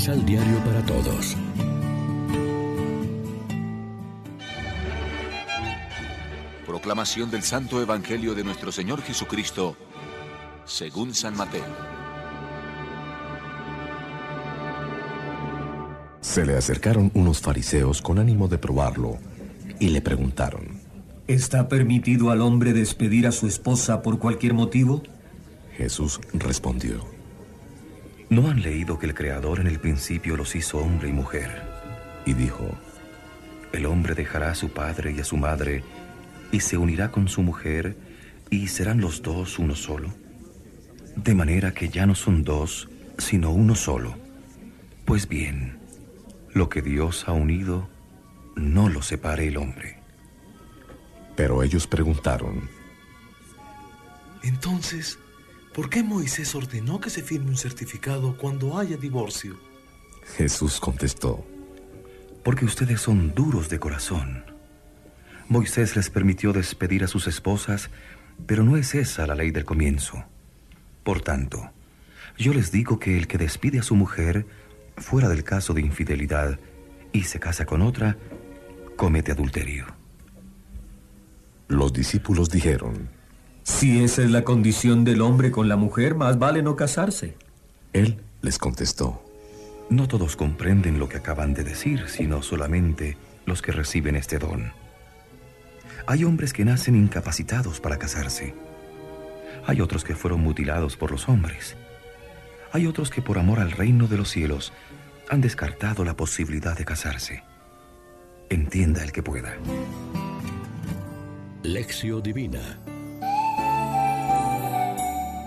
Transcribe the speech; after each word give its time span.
Misal 0.00 0.24
Diario 0.24 0.56
para 0.64 0.80
Todos. 0.86 1.36
Proclamación 6.66 7.30
del 7.30 7.42
Santo 7.42 7.82
Evangelio 7.82 8.34
de 8.34 8.42
nuestro 8.42 8.72
Señor 8.72 9.02
Jesucristo, 9.02 9.76
según 10.64 11.14
San 11.14 11.36
Mateo. 11.36 11.66
Se 16.22 16.46
le 16.46 16.56
acercaron 16.56 17.10
unos 17.12 17.42
fariseos 17.42 18.00
con 18.00 18.18
ánimo 18.18 18.48
de 18.48 18.56
probarlo 18.56 19.18
y 19.80 19.90
le 19.90 20.00
preguntaron, 20.00 20.80
¿Está 21.26 21.68
permitido 21.68 22.30
al 22.30 22.40
hombre 22.40 22.72
despedir 22.72 23.26
a 23.26 23.32
su 23.32 23.46
esposa 23.46 24.00
por 24.00 24.18
cualquier 24.18 24.54
motivo? 24.54 25.02
Jesús 25.76 26.22
respondió, 26.32 27.19
¿No 28.30 28.48
han 28.48 28.62
leído 28.62 28.96
que 28.96 29.06
el 29.06 29.14
Creador 29.14 29.58
en 29.58 29.66
el 29.66 29.80
principio 29.80 30.36
los 30.36 30.54
hizo 30.54 30.78
hombre 30.78 31.08
y 31.08 31.12
mujer? 31.12 31.50
Y 32.24 32.34
dijo, 32.34 32.78
El 33.72 33.86
hombre 33.86 34.14
dejará 34.14 34.52
a 34.52 34.54
su 34.54 34.70
padre 34.70 35.10
y 35.10 35.18
a 35.18 35.24
su 35.24 35.36
madre 35.36 35.82
y 36.52 36.60
se 36.60 36.76
unirá 36.76 37.10
con 37.10 37.26
su 37.26 37.42
mujer 37.42 37.96
y 38.48 38.68
serán 38.68 39.00
los 39.00 39.22
dos 39.22 39.58
uno 39.58 39.74
solo. 39.74 40.14
De 41.16 41.34
manera 41.34 41.74
que 41.74 41.88
ya 41.88 42.06
no 42.06 42.14
son 42.14 42.44
dos, 42.44 42.88
sino 43.18 43.50
uno 43.50 43.74
solo. 43.74 44.14
Pues 45.06 45.28
bien, 45.28 45.80
lo 46.54 46.68
que 46.68 46.82
Dios 46.82 47.24
ha 47.26 47.32
unido, 47.32 47.88
no 48.54 48.88
lo 48.88 49.02
separe 49.02 49.48
el 49.48 49.56
hombre. 49.56 49.98
Pero 51.34 51.64
ellos 51.64 51.88
preguntaron, 51.88 52.70
Entonces, 54.44 55.18
¿por 55.74 55.88
qué 55.90 56.02
Moisés 56.02 56.54
ordenó 56.54 57.00
que 57.00 57.10
se 57.10 57.22
firme 57.22 57.50
un 57.50 57.56
certificado 57.56 58.36
cuando 58.36 58.78
haya 58.78 58.96
divorcio? 58.96 59.58
Jesús 60.36 60.80
contestó, 60.80 61.44
Porque 62.42 62.64
ustedes 62.64 63.00
son 63.00 63.34
duros 63.34 63.68
de 63.68 63.78
corazón. 63.78 64.44
Moisés 65.48 65.96
les 65.96 66.08
permitió 66.08 66.52
despedir 66.52 67.04
a 67.04 67.08
sus 67.08 67.26
esposas, 67.26 67.90
pero 68.46 68.64
no 68.64 68.76
es 68.76 68.94
esa 68.94 69.26
la 69.26 69.34
ley 69.34 69.50
del 69.50 69.64
comienzo. 69.64 70.24
Por 71.02 71.20
tanto, 71.20 71.70
yo 72.38 72.54
les 72.54 72.72
digo 72.72 72.98
que 72.98 73.18
el 73.18 73.26
que 73.26 73.36
despide 73.36 73.80
a 73.80 73.82
su 73.82 73.96
mujer, 73.96 74.46
fuera 74.96 75.28
del 75.28 75.44
caso 75.44 75.74
de 75.74 75.82
infidelidad, 75.82 76.58
y 77.12 77.24
se 77.24 77.40
casa 77.40 77.66
con 77.66 77.82
otra, 77.82 78.16
comete 78.96 79.32
adulterio. 79.32 79.86
Los 81.68 81.92
discípulos 81.92 82.48
dijeron, 82.48 83.10
Si 83.70 84.04
esa 84.04 84.22
es 84.22 84.30
la 84.30 84.42
condición 84.42 85.04
del 85.04 85.22
hombre 85.22 85.50
con 85.50 85.68
la 85.68 85.76
mujer, 85.76 86.14
más 86.14 86.38
vale 86.38 86.62
no 86.62 86.76
casarse. 86.76 87.34
Él 87.94 88.20
les 88.42 88.58
contestó, 88.58 89.24
No 89.88 90.06
todos 90.06 90.36
comprenden 90.36 90.98
lo 90.98 91.08
que 91.08 91.16
acaban 91.16 91.54
de 91.54 91.64
decir, 91.64 92.04
sino 92.08 92.42
solamente 92.42 93.16
los 93.46 93.62
que 93.62 93.72
reciben 93.72 94.16
este 94.16 94.38
don. 94.38 94.72
Hay 96.06 96.24
hombres 96.24 96.52
que 96.52 96.64
nacen 96.66 96.94
incapacitados 96.94 97.80
para 97.80 97.96
casarse. 97.96 98.54
Hay 99.66 99.80
otros 99.80 100.04
que 100.04 100.14
fueron 100.14 100.40
mutilados 100.40 100.96
por 100.96 101.10
los 101.10 101.28
hombres. 101.28 101.76
Hay 102.72 102.86
otros 102.86 103.08
que 103.08 103.22
por 103.22 103.38
amor 103.38 103.60
al 103.60 103.70
reino 103.70 104.08
de 104.08 104.18
los 104.18 104.28
cielos 104.28 104.74
han 105.30 105.40
descartado 105.40 106.04
la 106.04 106.16
posibilidad 106.16 106.76
de 106.76 106.84
casarse. 106.84 107.44
Entienda 108.50 109.02
el 109.02 109.12
que 109.12 109.22
pueda. 109.22 109.54
Lección 111.62 112.22
Divina. 112.22 112.78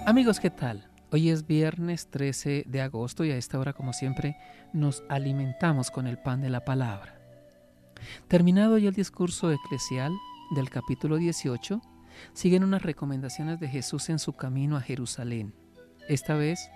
Amigos, 0.05 0.41
¿qué 0.41 0.49
tal? 0.49 0.85
Hoy 1.13 1.29
es 1.29 1.47
viernes 1.47 2.09
13 2.11 2.65
de 2.67 2.81
agosto 2.81 3.23
y 3.23 3.31
a 3.31 3.37
esta 3.37 3.57
hora, 3.57 3.71
como 3.71 3.93
siempre, 3.93 4.35
nos 4.73 5.01
alimentamos 5.07 5.91
con 5.91 6.07
el 6.07 6.17
pan 6.17 6.41
de 6.41 6.49
la 6.49 6.65
palabra. 6.65 7.17
Terminado 8.27 8.77
ya 8.77 8.89
el 8.89 8.95
discurso 8.95 9.49
eclesial 9.49 10.11
del 10.55 10.69
capítulo 10.69 11.15
18, 11.15 11.81
siguen 12.33 12.65
unas 12.65 12.81
recomendaciones 12.81 13.61
de 13.61 13.69
Jesús 13.69 14.09
en 14.09 14.19
su 14.19 14.33
camino 14.33 14.75
a 14.75 14.81
Jerusalén. 14.81 15.53
Esta 16.09 16.35
vez, 16.35 16.69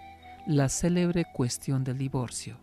la 0.47 0.69
célebre 0.69 1.25
cuestión 1.33 1.83
del 1.83 1.97
divorcio. 1.97 2.57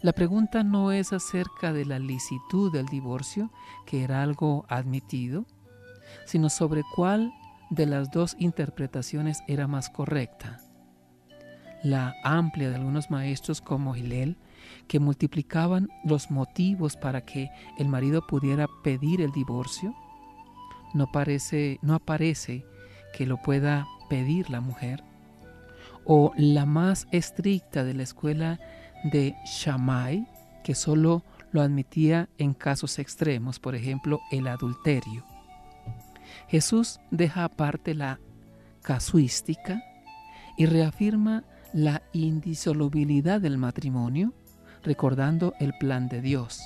La 0.00 0.12
pregunta 0.12 0.62
no 0.62 0.92
es 0.92 1.12
acerca 1.12 1.72
de 1.72 1.84
la 1.84 1.98
licitud 1.98 2.72
del 2.72 2.86
divorcio, 2.86 3.50
que 3.84 4.04
era 4.04 4.22
algo 4.22 4.64
admitido, 4.68 5.44
sino 6.24 6.50
sobre 6.50 6.82
cuál 6.94 7.32
de 7.70 7.86
las 7.86 8.10
dos 8.10 8.36
interpretaciones 8.38 9.42
era 9.48 9.66
más 9.66 9.90
correcta. 9.90 10.60
La 11.82 12.14
amplia 12.24 12.70
de 12.70 12.76
algunos 12.76 13.10
maestros 13.10 13.60
como 13.60 13.94
Hillel, 13.94 14.36
que 14.88 15.00
multiplicaban 15.00 15.88
los 16.04 16.30
motivos 16.30 16.96
para 16.96 17.24
que 17.24 17.50
el 17.78 17.88
marido 17.88 18.26
pudiera 18.26 18.66
pedir 18.82 19.20
el 19.20 19.32
divorcio, 19.32 19.94
no, 20.94 21.10
parece, 21.10 21.78
no 21.82 21.94
aparece 21.94 22.64
que 23.12 23.26
lo 23.26 23.36
pueda 23.42 23.86
pedir 24.08 24.48
la 24.50 24.60
mujer, 24.60 25.02
o 26.04 26.32
la 26.36 26.66
más 26.66 27.06
estricta 27.12 27.84
de 27.84 27.94
la 27.94 28.02
escuela 28.02 28.60
de 29.04 29.34
Shammai, 29.44 30.26
que 30.62 30.74
solo 30.74 31.22
lo 31.52 31.62
admitía 31.62 32.28
en 32.38 32.54
casos 32.54 32.98
extremos, 32.98 33.60
por 33.60 33.74
ejemplo, 33.74 34.20
el 34.30 34.48
adulterio. 34.48 35.24
Jesús 36.48 37.00
deja 37.10 37.44
aparte 37.44 37.94
la 37.94 38.20
casuística 38.82 39.82
y 40.56 40.66
reafirma 40.66 41.44
la 41.72 42.02
indisolubilidad 42.12 43.40
del 43.40 43.58
matrimonio, 43.58 44.32
recordando 44.82 45.54
el 45.58 45.72
plan 45.78 46.08
de 46.08 46.20
Dios. 46.20 46.62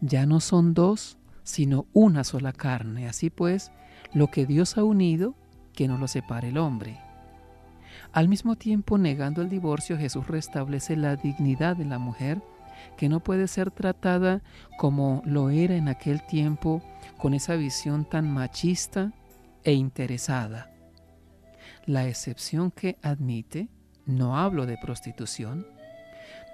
Ya 0.00 0.26
no 0.26 0.40
son 0.40 0.74
dos, 0.74 1.18
sino 1.42 1.86
una 1.92 2.22
sola 2.24 2.52
carne. 2.52 3.08
Así 3.08 3.30
pues, 3.30 3.72
lo 4.12 4.28
que 4.28 4.46
Dios 4.46 4.78
ha 4.78 4.84
unido, 4.84 5.34
que 5.72 5.88
no 5.88 5.98
lo 5.98 6.06
separe 6.06 6.50
el 6.50 6.58
hombre. 6.58 7.00
Al 8.12 8.28
mismo 8.28 8.56
tiempo, 8.56 8.98
negando 8.98 9.42
el 9.42 9.48
divorcio, 9.48 9.98
Jesús 9.98 10.28
restablece 10.28 10.96
la 10.96 11.16
dignidad 11.16 11.76
de 11.76 11.84
la 11.84 11.98
mujer, 11.98 12.40
que 12.96 13.08
no 13.08 13.20
puede 13.20 13.48
ser 13.48 13.70
tratada 13.70 14.42
como 14.78 15.22
lo 15.24 15.50
era 15.50 15.74
en 15.74 15.88
aquel 15.88 16.24
tiempo, 16.26 16.82
con 17.18 17.34
esa 17.34 17.56
visión 17.56 18.04
tan 18.04 18.32
machista 18.32 19.12
e 19.64 19.72
interesada. 19.74 20.70
La 21.84 22.08
excepción 22.08 22.70
que 22.70 22.98
admite, 23.02 23.68
no 24.06 24.38
hablo 24.38 24.64
de 24.66 24.78
prostitución, 24.78 25.66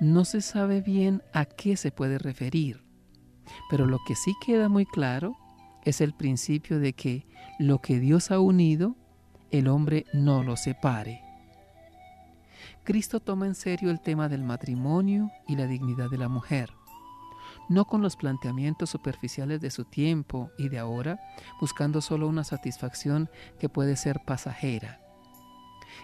no 0.01 0.25
se 0.25 0.41
sabe 0.41 0.81
bien 0.81 1.23
a 1.33 1.45
qué 1.45 1.77
se 1.77 1.93
puede 1.93 2.19
referir, 2.19 2.85
pero 3.71 3.87
lo 3.87 3.99
que 4.07 4.17
sí 4.17 4.35
queda 4.45 4.69
muy 4.69 4.87
claro 4.87 5.37
es 5.85 6.01
el 6.01 6.15
principio 6.15 6.81
de 6.81 6.95
que 6.95 7.27
lo 7.59 7.81
que 7.81 8.01
Dios 8.01 8.31
ha 8.31 8.41
unido, 8.41 8.97
el 9.51 9.69
hombre 9.69 10.07
no 10.13 10.43
lo 10.43 10.57
separe. 10.57 11.21
Cristo 12.83 13.21
toma 13.21 13.47
en 13.47 13.55
serio 13.55 13.91
el 13.91 14.01
tema 14.01 14.29
del 14.29 14.43
matrimonio 14.43 15.31
y 15.47 15.57
la 15.57 15.67
dignidad 15.67 16.11
de 16.11 16.19
la 16.19 16.29
mujer, 16.29 16.71
no 17.69 17.87
con 17.87 18.03
los 18.03 18.17
planteamientos 18.17 18.91
superficiales 18.91 19.61
de 19.61 19.71
su 19.71 19.85
tiempo 19.85 20.51
y 20.59 20.69
de 20.69 20.79
ahora, 20.79 21.21
buscando 21.61 22.01
solo 22.01 22.29
una 22.29 22.45
satisfacción 22.45 23.31
que 23.59 23.69
puede 23.69 23.97
ser 23.97 24.21
pasajera. 24.25 25.01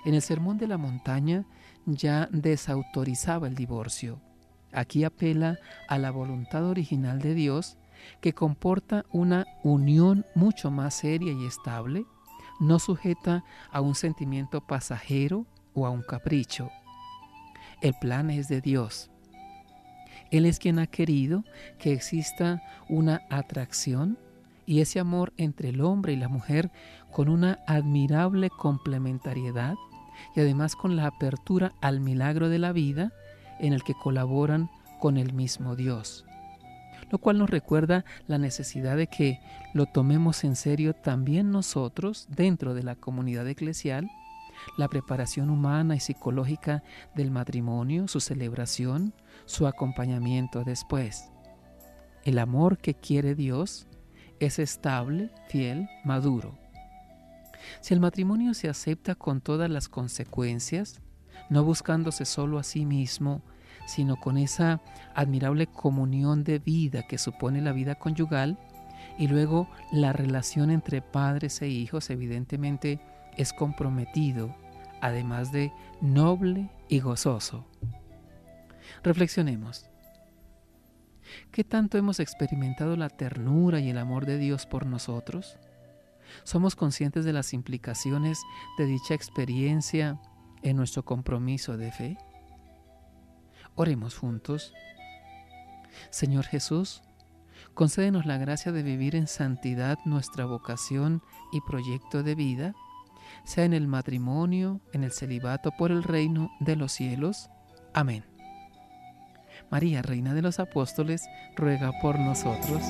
En 0.04 0.15
el 0.15 0.22
Sermón 0.22 0.59
de 0.59 0.69
la 0.69 0.78
Montaña 0.78 1.44
ya 1.87 2.28
desautorizaba 2.32 3.49
el 3.49 3.54
divorcio. 3.54 4.20
Aquí 4.72 5.04
apela 5.04 5.59
a 5.88 5.99
la 5.99 6.10
voluntad 6.10 6.65
original 6.65 7.20
de 7.20 7.34
Dios 7.34 7.76
que 8.20 8.32
comporta 8.32 9.04
una 9.10 9.47
unión 9.62 10.25
mucho 10.34 10.70
más 10.70 10.94
seria 10.94 11.32
y 11.32 11.46
estable, 11.46 12.05
no 12.61 12.79
sujeta 12.79 13.44
a 13.70 13.81
un 13.81 13.94
sentimiento 13.94 14.61
pasajero 14.61 15.46
o 15.75 15.87
a 15.87 15.90
un 15.90 16.02
capricho. 16.02 16.70
El 17.81 17.94
plan 17.94 18.31
es 18.31 18.49
de 18.49 18.61
Dios. 18.61 19.09
Él 20.31 20.47
es 20.47 20.59
quien 20.59 20.79
ha 20.79 20.87
querido 20.87 21.44
que 21.79 21.93
exista 21.93 22.62
una 22.88 23.23
atracción 23.31 24.19
y 24.67 24.81
ese 24.81 25.00
amor 25.00 25.32
entre 25.37 25.71
el 25.71 25.81
hombre 25.81 26.12
y 26.12 26.17
la 26.17 26.29
mujer 26.29 26.71
con 27.11 27.29
una 27.29 27.59
admirable 27.67 28.50
complementariedad 28.50 29.75
y 30.37 30.41
además 30.41 30.77
con 30.77 30.97
la 30.97 31.06
apertura 31.06 31.73
al 31.81 32.00
milagro 32.00 32.49
de 32.49 32.59
la 32.59 32.73
vida 32.73 33.12
en 33.59 33.73
el 33.73 33.82
que 33.82 33.94
colaboran 33.94 34.71
con 35.00 35.17
el 35.17 35.32
mismo 35.32 35.75
Dios. 35.75 36.25
Lo 37.11 37.19
cual 37.19 37.38
nos 37.38 37.50
recuerda 37.50 38.05
la 38.29 38.38
necesidad 38.38 38.97
de 38.97 39.09
que 39.09 39.41
lo 39.75 39.87
tomemos 39.87 40.44
en 40.44 40.55
serio 40.55 40.94
también 40.94 41.50
nosotros 41.50 42.27
dentro 42.29 42.75
de 42.75 42.85
la 42.85 42.94
comunidad 42.94 43.49
eclesial, 43.49 44.09
la 44.76 44.88
preparación 44.88 45.50
humana 45.50 45.96
y 45.96 46.00
psicológica 46.00 46.82
del 47.14 47.30
matrimonio, 47.30 48.08
su 48.08 48.20
celebración, 48.20 49.14
su 49.46 49.66
acompañamiento 49.66 50.64
después. 50.64 51.30
El 52.24 52.38
amor 52.38 52.78
que 52.78 52.94
quiere 52.94 53.34
Dios 53.34 53.86
es 54.40 54.58
estable, 54.58 55.30
fiel, 55.48 55.88
maduro. 56.04 56.58
Si 57.80 57.94
el 57.94 58.00
matrimonio 58.00 58.54
se 58.54 58.68
acepta 58.68 59.14
con 59.14 59.40
todas 59.40 59.70
las 59.70 59.88
consecuencias, 59.88 61.00
no 61.48 61.64
buscándose 61.64 62.24
solo 62.24 62.58
a 62.58 62.62
sí 62.62 62.86
mismo, 62.86 63.42
sino 63.86 64.16
con 64.16 64.38
esa 64.38 64.80
admirable 65.14 65.66
comunión 65.66 66.44
de 66.44 66.58
vida 66.58 67.06
que 67.06 67.18
supone 67.18 67.60
la 67.60 67.72
vida 67.72 67.94
conyugal, 67.96 68.58
y 69.18 69.28
luego 69.28 69.68
la 69.92 70.12
relación 70.12 70.70
entre 70.70 71.02
padres 71.02 71.60
e 71.62 71.68
hijos 71.68 72.10
evidentemente 72.10 73.00
es 73.40 73.54
comprometido, 73.54 74.54
además 75.00 75.50
de 75.50 75.72
noble 76.02 76.70
y 76.88 77.00
gozoso. 77.00 77.66
Reflexionemos. 79.02 79.88
¿Qué 81.50 81.64
tanto 81.64 81.96
hemos 81.96 82.20
experimentado 82.20 82.96
la 82.96 83.08
ternura 83.08 83.81
y 83.81 83.88
el 83.88 83.96
amor 83.96 84.26
de 84.26 84.37
Dios 84.37 84.66
por 84.66 84.84
nosotros? 84.84 85.56
¿Somos 86.44 86.76
conscientes 86.76 87.25
de 87.25 87.32
las 87.32 87.54
implicaciones 87.54 88.42
de 88.76 88.84
dicha 88.84 89.14
experiencia 89.14 90.20
en 90.60 90.76
nuestro 90.76 91.02
compromiso 91.06 91.78
de 91.78 91.93
fe? 91.93 92.19
Oremos 93.75 94.19
juntos. 94.19 94.75
Señor 96.10 96.44
Jesús, 96.44 97.00
concédenos 97.72 98.26
la 98.26 98.36
gracia 98.36 98.70
de 98.70 98.82
vivir 98.82 99.16
en 99.16 99.26
santidad 99.26 99.98
nuestra 100.04 100.44
vocación 100.44 101.22
y 101.52 101.62
proyecto 101.62 102.22
de 102.22 102.34
vida, 102.34 102.75
sea 103.44 103.64
en 103.64 103.72
el 103.72 103.87
matrimonio, 103.87 104.81
en 104.92 105.04
el 105.04 105.12
celibato 105.12 105.72
por 105.78 105.90
el 105.90 106.02
reino 106.02 106.50
de 106.60 106.76
los 106.76 106.92
cielos. 106.92 107.50
Amén. 107.94 108.25
María, 109.70 110.02
Reina 110.02 110.34
de 110.34 110.42
los 110.42 110.58
Apóstoles, 110.58 111.22
ruega 111.56 111.92
por 112.00 112.19
nosotros. 112.19 112.82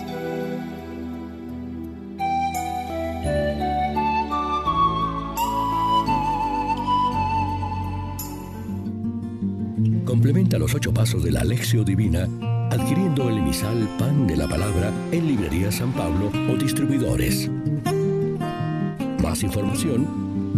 Complementa 10.05 10.59
los 10.59 10.75
ocho 10.75 10.93
pasos 10.93 11.23
de 11.23 11.33
la 11.33 11.41
Alexio 11.41 11.85
Divina 11.85 12.27
adquiriendo 12.71 13.29
el 13.29 13.39
emisal 13.39 13.89
Pan 13.99 14.27
de 14.27 14.37
la 14.37 14.49
Palabra 14.49 14.93
en 15.13 15.27
Librería 15.27 15.73
San 15.73 15.93
Pablo 15.93 16.31
o 16.51 16.57
distribuidores. 16.57 17.51
Más 19.23 19.43
información 19.43 20.20